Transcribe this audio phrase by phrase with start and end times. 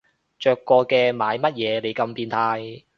[0.39, 2.85] 着過嘅買乜嘢你咁變態